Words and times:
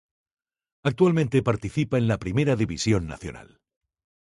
Actualmente 0.81 1.43
participa 1.43 1.99
en 1.99 2.07
la 2.07 2.17
Primera 2.17 2.55
División 2.55 3.05
Nacional. 3.05 3.59